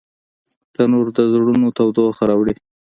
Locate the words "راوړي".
2.29-2.55